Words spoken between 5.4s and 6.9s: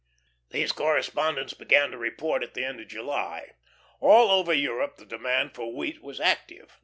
for wheat was active.